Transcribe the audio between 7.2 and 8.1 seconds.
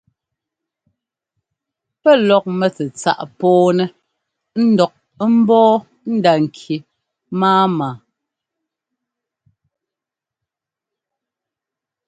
máama.